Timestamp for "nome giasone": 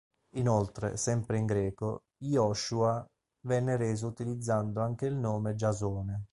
5.15-6.23